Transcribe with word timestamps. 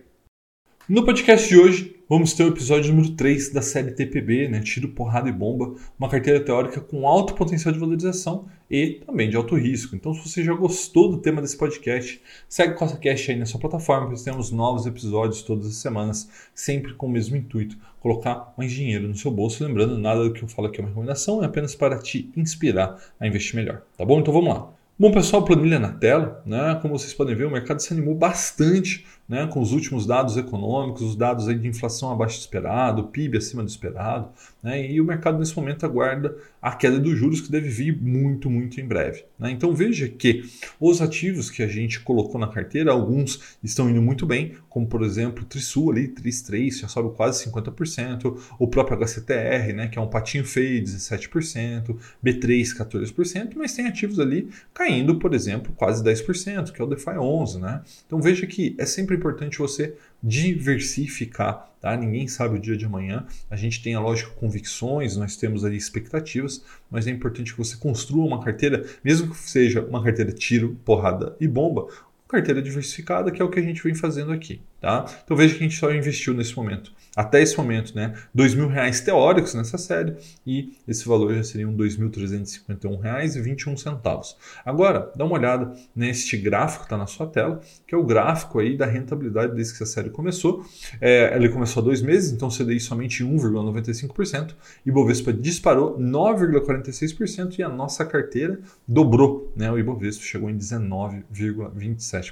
No 0.87 1.03
podcast 1.03 1.49
de 1.49 1.57
hoje, 1.57 1.95
vamos 2.13 2.33
ter 2.33 2.43
o 2.43 2.49
episódio 2.49 2.93
número 2.93 3.15
3 3.15 3.49
da 3.49 3.61
série 3.63 3.89
TPB, 3.89 4.47
né? 4.47 4.61
Tiro, 4.61 4.89
Porrada 4.89 5.27
e 5.27 5.31
Bomba, 5.31 5.73
uma 5.97 6.07
carteira 6.07 6.39
teórica 6.39 6.79
com 6.79 7.07
alto 7.07 7.33
potencial 7.33 7.73
de 7.73 7.79
valorização 7.79 8.45
e 8.69 9.01
também 9.03 9.31
de 9.31 9.35
alto 9.35 9.55
risco. 9.55 9.95
Então, 9.95 10.13
se 10.13 10.29
você 10.29 10.43
já 10.43 10.53
gostou 10.53 11.09
do 11.09 11.17
tema 11.17 11.41
desse 11.41 11.57
podcast, 11.57 12.21
segue 12.47 12.73
o 12.73 12.75
CostaCast 12.75 13.31
aí 13.31 13.39
na 13.39 13.47
sua 13.47 13.59
plataforma, 13.59 14.05
pois 14.05 14.21
temos 14.21 14.51
novos 14.51 14.85
episódios 14.85 15.41
todas 15.41 15.65
as 15.65 15.77
semanas, 15.77 16.29
sempre 16.53 16.93
com 16.93 17.07
o 17.07 17.11
mesmo 17.11 17.35
intuito, 17.35 17.79
colocar 17.99 18.53
mais 18.55 18.71
dinheiro 18.71 19.07
no 19.07 19.15
seu 19.15 19.31
bolso. 19.31 19.65
Lembrando, 19.65 19.97
nada 19.97 20.23
do 20.23 20.33
que 20.33 20.43
eu 20.43 20.47
falo 20.47 20.67
aqui 20.67 20.81
é 20.81 20.83
uma 20.83 20.89
recomendação, 20.89 21.41
é 21.41 21.47
apenas 21.47 21.73
para 21.73 21.97
te 21.97 22.29
inspirar 22.37 22.95
a 23.19 23.25
investir 23.25 23.55
melhor. 23.55 23.81
Tá 23.97 24.05
bom? 24.05 24.19
Então 24.19 24.31
vamos 24.31 24.53
lá. 24.53 24.71
Bom, 24.99 25.11
pessoal, 25.11 25.43
planilha 25.43 25.79
na 25.79 25.91
tela, 25.91 26.43
né? 26.45 26.77
Como 26.79 26.95
vocês 26.95 27.11
podem 27.11 27.35
ver, 27.35 27.45
o 27.45 27.51
mercado 27.51 27.79
se 27.79 27.91
animou 27.91 28.13
bastante 28.13 29.03
né, 29.33 29.47
com 29.47 29.59
os 29.59 29.71
últimos 29.71 30.05
dados 30.05 30.37
econômicos, 30.37 31.01
os 31.01 31.15
dados 31.15 31.47
de 31.47 31.67
inflação 31.67 32.11
abaixo 32.11 32.37
do 32.37 32.41
esperado, 32.41 33.05
PIB 33.05 33.39
acima 33.39 33.63
do 33.63 33.67
esperado, 33.67 34.29
né, 34.61 34.91
e 34.91 35.01
o 35.01 35.03
mercado 35.03 35.39
nesse 35.39 35.55
momento 35.55 35.83
aguarda 35.87 36.37
a 36.61 36.71
queda 36.71 36.99
dos 36.99 37.17
juros 37.17 37.41
que 37.41 37.51
deve 37.51 37.67
vir 37.67 37.99
muito, 37.99 38.47
muito 38.47 38.79
em 38.79 38.85
breve. 38.85 39.25
Né? 39.39 39.49
Então 39.49 39.73
veja 39.73 40.07
que 40.07 40.43
os 40.79 41.01
ativos 41.01 41.49
que 41.49 41.63
a 41.63 41.67
gente 41.67 41.99
colocou 42.01 42.39
na 42.39 42.47
carteira, 42.47 42.91
alguns 42.91 43.57
estão 43.63 43.89
indo 43.89 44.03
muito 44.03 44.23
bem, 44.23 44.53
como 44.69 44.85
por 44.85 45.01
exemplo 45.01 45.43
Trisul 45.45 45.89
ali, 45.89 46.09
Tris 46.09 46.43
3, 46.43 46.81
já 46.81 46.87
sobe 46.87 47.15
quase 47.15 47.43
50%, 47.49 48.37
o 48.59 48.67
próprio 48.67 48.99
HCTR, 48.99 49.73
né, 49.73 49.87
que 49.87 49.97
é 49.97 50.01
um 50.01 50.07
patinho 50.07 50.45
feio, 50.45 50.83
17%, 50.83 51.97
B3, 52.23 52.77
14%, 52.77 53.53
mas 53.55 53.73
tem 53.73 53.87
ativos 53.87 54.19
ali 54.19 54.47
caindo, 54.75 55.15
por 55.15 55.33
exemplo, 55.33 55.73
quase 55.75 56.03
10%, 56.03 56.71
que 56.71 56.79
é 56.79 56.85
o 56.85 56.87
DeFi 56.87 57.17
11. 57.17 57.59
Né? 57.59 57.81
Então 58.05 58.21
veja 58.21 58.45
que 58.45 58.75
é 58.77 58.85
sempre 58.85 59.22
importante 59.23 59.57
você 59.57 59.95
diversificar, 60.21 61.71
tá? 61.79 61.95
Ninguém 61.95 62.27
sabe 62.27 62.57
o 62.57 62.61
dia 62.61 62.75
de 62.75 62.85
amanhã. 62.85 63.25
A 63.49 63.55
gente 63.55 63.81
tem, 63.81 63.95
a 63.95 64.01
lógica, 64.01 64.31
convicções, 64.31 65.15
nós 65.15 65.37
temos 65.37 65.63
ali 65.63 65.77
expectativas, 65.77 66.63
mas 66.91 67.07
é 67.07 67.11
importante 67.11 67.53
que 67.53 67.57
você 67.57 67.77
construa 67.77 68.25
uma 68.25 68.43
carteira, 68.43 68.85
mesmo 69.03 69.29
que 69.29 69.37
seja 69.37 69.81
uma 69.81 70.03
carteira 70.03 70.33
tiro, 70.33 70.77
porrada 70.83 71.35
e 71.39 71.47
bomba, 71.47 71.87
carteira 72.33 72.61
diversificada, 72.61 73.31
que 73.31 73.41
é 73.41 73.45
o 73.45 73.49
que 73.49 73.59
a 73.59 73.63
gente 73.63 73.83
vem 73.83 73.93
fazendo 73.93 74.31
aqui. 74.31 74.61
Tá? 74.81 75.05
Então 75.23 75.37
veja 75.37 75.53
que 75.53 75.61
a 75.61 75.63
gente 75.63 75.79
só 75.79 75.93
investiu 75.93 76.33
nesse 76.33 76.57
momento, 76.57 76.91
até 77.15 77.41
esse 77.41 77.55
momento, 77.57 77.95
né, 77.95 78.13
mil 78.33 78.67
reais 78.67 78.99
teóricos 78.99 79.53
nessa 79.53 79.77
série 79.77 80.13
e 80.45 80.73
esse 80.85 81.07
valor 81.07 81.33
já 81.33 81.41
seria 81.41 81.65
dois 81.67 81.95
mil 81.95 82.09
trezentos 82.09 82.61
reais 83.01 83.37
e 83.37 83.41
vinte 83.41 83.63
centavos. 83.79 84.35
Agora 84.65 85.09
dá 85.15 85.23
uma 85.23 85.35
olhada 85.35 85.73
neste 85.95 86.35
gráfico 86.35 86.79
que 86.79 86.87
está 86.87 86.97
na 86.97 87.07
sua 87.07 87.27
tela, 87.27 87.61
que 87.87 87.95
é 87.95 87.97
o 87.97 88.03
gráfico 88.03 88.59
aí 88.59 88.75
da 88.75 88.85
rentabilidade 88.85 89.55
desde 89.55 89.77
que 89.77 89.83
essa 89.83 89.93
série 89.93 90.09
começou. 90.09 90.65
É, 90.99 91.33
ele 91.33 91.47
começou 91.47 91.81
há 91.81 91.85
dois 91.85 92.01
meses, 92.01 92.33
então 92.33 92.49
CDI 92.49 92.79
somente 92.81 93.23
1,95% 93.23 94.53
e 94.85 94.91
Bovespa 94.91 95.31
disparou 95.31 95.97
9,46% 95.97 97.59
e 97.59 97.63
a 97.63 97.69
nossa 97.69 98.03
carteira 98.03 98.59
dobrou, 98.87 99.51
né? 99.55 99.71
O 99.71 99.77
Ibovespa 99.79 100.23
chegou 100.23 100.49
em 100.49 100.57
19,27%. 100.57 102.22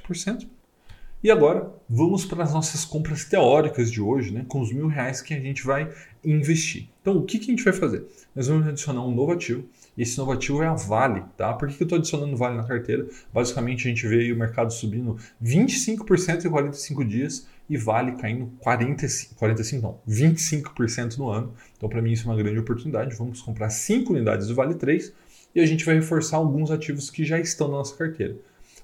E 1.23 1.29
agora 1.29 1.71
vamos 1.87 2.25
para 2.25 2.43
as 2.43 2.51
nossas 2.51 2.83
compras 2.83 3.23
teóricas 3.23 3.91
de 3.91 4.01
hoje, 4.01 4.31
né, 4.31 4.43
com 4.47 4.59
os 4.59 4.73
mil 4.73 4.87
reais 4.87 5.21
que 5.21 5.35
a 5.35 5.39
gente 5.39 5.63
vai 5.63 5.87
investir. 6.25 6.89
Então, 6.99 7.17
o 7.17 7.23
que, 7.23 7.37
que 7.37 7.45
a 7.45 7.55
gente 7.55 7.63
vai 7.63 7.73
fazer? 7.73 8.07
Nós 8.35 8.47
vamos 8.47 8.67
adicionar 8.67 9.05
um 9.05 9.13
novo 9.13 9.31
ativo. 9.31 9.63
Esse 9.95 10.17
novo 10.17 10.31
ativo 10.31 10.63
é 10.63 10.67
a 10.67 10.73
Vale. 10.73 11.23
Tá? 11.37 11.53
Por 11.53 11.67
que, 11.67 11.75
que 11.75 11.83
eu 11.83 11.85
estou 11.85 11.99
adicionando 11.99 12.35
Vale 12.35 12.57
na 12.57 12.63
carteira? 12.63 13.07
Basicamente, 13.31 13.87
a 13.87 13.89
gente 13.89 14.07
vê 14.07 14.31
o 14.31 14.35
mercado 14.35 14.73
subindo 14.73 15.15
25% 15.43 16.45
em 16.45 16.49
45 16.49 17.05
dias 17.05 17.47
e 17.69 17.77
Vale 17.77 18.13
caindo 18.13 18.51
45%, 18.65 19.35
45 19.35 19.81
não, 19.81 19.99
25% 20.09 21.17
no 21.17 21.29
ano. 21.29 21.53
Então, 21.77 21.87
para 21.87 22.01
mim, 22.01 22.13
isso 22.13 22.27
é 22.27 22.31
uma 22.31 22.41
grande 22.41 22.57
oportunidade. 22.57 23.15
Vamos 23.15 23.43
comprar 23.43 23.69
5 23.69 24.11
unidades 24.11 24.47
do 24.47 24.55
Vale 24.55 24.73
3 24.73 25.13
e 25.53 25.59
a 25.59 25.65
gente 25.67 25.85
vai 25.85 25.95
reforçar 25.95 26.37
alguns 26.37 26.71
ativos 26.71 27.11
que 27.11 27.23
já 27.23 27.39
estão 27.39 27.67
na 27.67 27.77
nossa 27.77 27.95
carteira. 27.95 28.35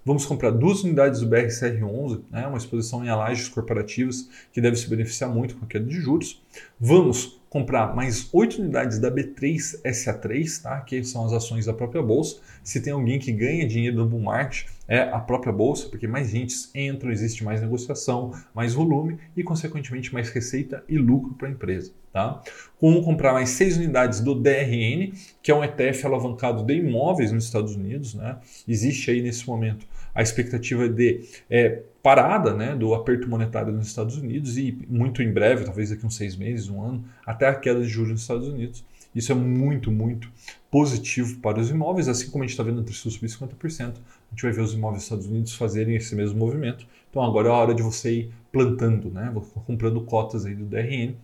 Vamos 0.08 0.26
comprar 0.26 0.52
duas 0.52 0.86
unidades 0.86 1.20
do 1.20 1.28
BRCR11, 1.28 2.22
né, 2.32 2.48
uma 2.48 2.58
exposição 2.58 3.04
em 3.04 3.10
lajes 3.10 3.50
corporativas 3.50 4.30
que 4.54 4.62
deve 4.62 4.78
se 4.78 4.90
beneficiar 4.90 5.30
muito 5.30 5.58
com 5.58 5.66
a 5.66 5.68
queda 5.68 5.84
de 5.84 6.00
juros. 6.00 6.42
Vamos 6.80 7.38
comprar 7.50 7.96
mais 7.96 8.30
8 8.34 8.62
unidades 8.62 9.00
da 9.00 9.10
B3 9.10 9.82
SA3, 9.84 10.62
tá? 10.62 10.82
que 10.82 11.04
são 11.04 11.26
as 11.26 11.34
ações 11.34 11.66
da 11.66 11.74
própria 11.74 12.02
bolsa. 12.02 12.40
Se 12.64 12.82
tem 12.82 12.94
alguém 12.94 13.20
que 13.20 13.32
ganha 13.32 13.68
dinheiro 13.68 13.98
no 13.98 14.06
bull 14.06 14.20
market, 14.20 14.68
é 14.88 15.02
a 15.02 15.20
própria 15.20 15.52
bolsa, 15.52 15.88
porque 15.90 16.08
mais 16.08 16.30
gente 16.30 16.56
entra, 16.74 17.12
existe 17.12 17.44
mais 17.44 17.62
negociação, 17.62 18.34
mais 18.54 18.74
volume 18.74 19.18
e, 19.36 19.44
consequentemente, 19.44 20.14
mais 20.14 20.30
receita 20.30 20.84
e 20.88 20.98
lucro 20.98 21.34
para 21.34 21.48
a 21.48 21.52
empresa. 21.52 21.92
Tá? 22.12 22.42
Como 22.80 23.04
comprar 23.04 23.34
mais 23.34 23.50
6 23.50 23.78
unidades 23.78 24.22
do 24.22 24.34
DRN, 24.34 25.14
que 25.42 25.52
é 25.52 25.56
um 25.56 25.64
ETF 25.64 26.06
alavancado 26.06 26.64
de 26.64 26.74
imóveis 26.74 27.32
nos 27.32 27.46
Estados 27.46 27.76
Unidos. 27.76 28.14
Né? 28.14 28.38
Existe 28.68 29.12
aí 29.12 29.22
nesse 29.22 29.46
momento 29.48 29.86
a 30.16 30.22
expectativa 30.24 30.90
de 30.90 31.22
é, 31.50 31.84
parada 32.02 32.54
né, 32.54 32.76
do 32.76 32.94
aperto 32.94 33.28
monetário 33.30 33.74
nos 33.74 33.88
Estados 33.88 34.18
Unidos 34.18 34.58
e 34.58 34.78
muito 34.88 35.22
em 35.22 35.32
breve, 35.32 35.66
talvez 35.66 35.90
daqui 35.90 36.06
uns 36.06 36.16
seis 36.16 36.36
meses, 36.36 36.70
um 36.70 36.82
ano, 36.82 37.04
até 37.26 37.48
a 37.48 37.56
queda 37.56 37.82
de 37.82 37.88
juros 37.88 38.12
nos 38.12 38.22
Estados 38.22 38.48
Unidos. 38.48 38.84
Isso 39.14 39.32
é 39.32 39.36
muito, 39.36 39.92
muito 39.92 40.30
positivo 40.70 41.40
para 41.40 41.60
os 41.60 41.70
imóveis, 41.70 42.08
assim 42.08 42.30
como 42.30 42.44
a 42.44 42.48
gente 42.48 42.54
está 42.54 42.64
vendo 42.64 42.82
o 42.82 42.84
Trisul 42.84 43.12
subir 43.12 43.28
50%, 43.28 43.96
a 43.96 44.30
gente 44.32 44.44
vai 44.44 44.52
ver 44.52 44.62
os 44.62 44.74
imóveis 44.74 44.98
dos 44.98 45.04
Estados 45.06 45.26
Unidos 45.26 45.56
fazerem 45.56 45.96
esse 45.96 46.16
mesmo 46.16 46.38
movimento. 46.38 46.86
Então 47.10 47.24
agora 47.24 47.48
é 47.48 47.52
a 47.52 47.56
hora 47.56 47.74
de 47.74 47.82
você 47.82 48.12
ir 48.12 48.34
plantando, 48.52 49.10
né? 49.10 49.34
Comprando 49.66 50.02
cotas 50.02 50.46
aí 50.46 50.54
do 50.54 50.66
DRN. 50.66 51.16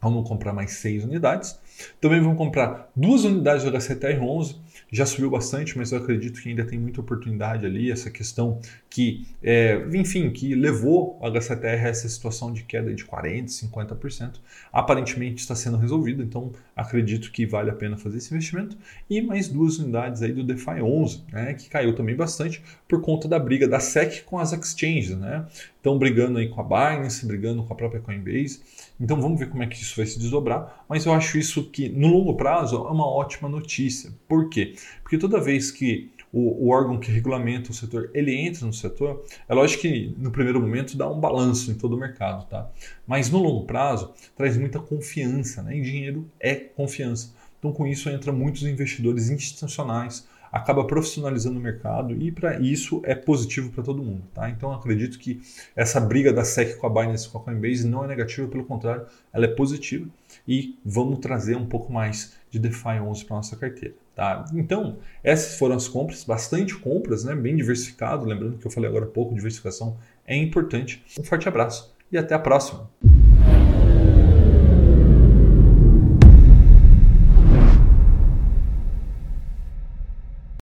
Vamos 0.00 0.28
comprar 0.28 0.52
mais 0.52 0.72
seis 0.72 1.04
unidades. 1.04 1.58
Também 2.00 2.20
vamos 2.20 2.38
comprar 2.38 2.90
duas 2.94 3.24
unidades 3.24 3.64
do 3.64 3.70
HCTR11 3.70 4.56
já 4.94 5.04
subiu 5.04 5.28
bastante, 5.28 5.76
mas 5.76 5.90
eu 5.90 5.98
acredito 5.98 6.40
que 6.40 6.48
ainda 6.48 6.64
tem 6.64 6.78
muita 6.78 7.00
oportunidade 7.00 7.66
ali. 7.66 7.90
Essa 7.90 8.10
questão 8.10 8.60
que, 8.88 9.26
é, 9.42 9.84
enfim, 9.92 10.30
que 10.30 10.54
levou 10.54 11.18
a 11.20 11.28
HCTR 11.28 11.86
a 11.86 11.88
essa 11.88 12.08
situação 12.08 12.52
de 12.52 12.62
queda 12.62 12.94
de 12.94 13.04
40%, 13.04 13.46
50%, 13.72 14.34
aparentemente 14.72 15.40
está 15.40 15.56
sendo 15.56 15.76
resolvida. 15.76 16.22
Então, 16.22 16.52
acredito 16.76 17.32
que 17.32 17.44
vale 17.44 17.70
a 17.70 17.74
pena 17.74 17.96
fazer 17.96 18.18
esse 18.18 18.32
investimento. 18.32 18.76
E 19.10 19.20
mais 19.20 19.48
duas 19.48 19.78
unidades 19.78 20.22
aí 20.22 20.32
do 20.32 20.44
DeFi 20.44 20.80
11, 20.80 21.24
né, 21.32 21.54
que 21.54 21.68
caiu 21.68 21.94
também 21.94 22.14
bastante 22.14 22.62
por 22.88 23.00
conta 23.00 23.26
da 23.26 23.38
briga 23.38 23.66
da 23.66 23.80
SEC 23.80 24.22
com 24.24 24.38
as 24.38 24.52
exchanges. 24.52 25.16
Né? 25.16 25.44
Estão 25.76 25.98
brigando 25.98 26.38
aí 26.38 26.48
com 26.48 26.60
a 26.60 26.64
Binance, 26.64 27.26
brigando 27.26 27.64
com 27.64 27.72
a 27.72 27.76
própria 27.76 28.00
Coinbase. 28.00 28.60
Então, 29.00 29.20
vamos 29.20 29.40
ver 29.40 29.48
como 29.48 29.62
é 29.62 29.66
que 29.66 29.74
isso 29.74 29.96
vai 29.96 30.06
se 30.06 30.20
desdobrar. 30.20 30.84
Mas 30.88 31.04
eu 31.04 31.12
acho 31.12 31.36
que, 31.66 31.88
no 31.88 32.08
longo 32.08 32.34
prazo, 32.34 32.76
é 32.76 32.90
uma 32.90 33.06
ótima 33.06 33.48
notícia. 33.48 34.12
Por 34.28 34.48
quê? 34.48 34.74
Porque 35.02 35.18
toda 35.18 35.40
vez 35.40 35.70
que 35.70 36.10
o, 36.32 36.66
o, 36.66 36.68
órgão 36.70 36.98
que 36.98 37.12
regulamenta 37.12 37.70
o 37.70 37.74
setor 37.74 38.10
ele 38.12 38.34
entra 38.34 38.66
no 38.66 38.72
setor, 38.72 39.24
é 39.48 39.54
lógico 39.54 39.82
que 39.82 40.12
no 40.18 40.32
primeiro 40.32 40.60
momento 40.60 40.96
dá 40.96 41.08
um 41.08 41.20
balanço 41.20 41.70
em 41.70 41.74
todo 41.74 41.94
o 41.94 41.98
mercado, 41.98 42.44
tá? 42.48 42.68
Mas 43.06 43.30
no 43.30 43.38
longo 43.38 43.64
prazo 43.64 44.12
traz 44.36 44.56
muita 44.56 44.80
confiança, 44.80 45.62
né? 45.62 45.78
E 45.78 45.80
dinheiro 45.80 46.28
é 46.40 46.56
confiança. 46.56 47.32
Então 47.58 47.72
com 47.72 47.86
isso 47.86 48.10
entra 48.10 48.32
muitos 48.32 48.64
investidores 48.64 49.30
institucionais, 49.30 50.26
acaba 50.54 50.84
profissionalizando 50.84 51.58
o 51.58 51.62
mercado 51.62 52.14
e 52.14 52.30
para 52.30 52.60
isso 52.60 53.02
é 53.04 53.12
positivo 53.12 53.70
para 53.70 53.82
todo 53.82 54.00
mundo, 54.00 54.22
tá? 54.32 54.48
Então 54.48 54.72
acredito 54.72 55.18
que 55.18 55.40
essa 55.74 56.00
briga 56.00 56.32
da 56.32 56.44
SEC 56.44 56.76
com 56.76 56.86
a 56.86 56.90
Binance 56.90 57.28
com 57.28 57.38
a 57.38 57.40
Coinbase 57.40 57.84
não 57.84 58.04
é 58.04 58.06
negativa, 58.06 58.46
pelo 58.46 58.64
contrário, 58.64 59.04
ela 59.32 59.46
é 59.46 59.48
positiva 59.48 60.08
e 60.46 60.78
vamos 60.84 61.18
trazer 61.18 61.56
um 61.56 61.66
pouco 61.66 61.92
mais 61.92 62.36
de 62.50 62.60
DeFi 62.60 63.00
11 63.00 63.24
para 63.24 63.36
nossa 63.36 63.56
carteira. 63.56 63.96
Tá? 64.14 64.44
Então, 64.54 64.98
essas 65.24 65.58
foram 65.58 65.74
as 65.74 65.88
compras, 65.88 66.22
bastante 66.22 66.76
compras, 66.76 67.24
né? 67.24 67.34
bem 67.34 67.56
diversificado. 67.56 68.24
Lembrando 68.24 68.56
que 68.56 68.64
eu 68.64 68.70
falei 68.70 68.88
agora 68.88 69.06
há 69.06 69.08
pouco, 69.08 69.34
diversificação 69.34 69.96
é 70.24 70.36
importante. 70.36 71.02
Um 71.18 71.24
forte 71.24 71.48
abraço 71.48 71.92
e 72.12 72.16
até 72.16 72.32
a 72.32 72.38
próxima. 72.38 72.88